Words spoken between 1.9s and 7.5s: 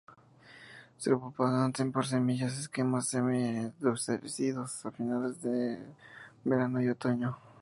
por semillas o esquejes semi-endurecidos a finales verano y otoño.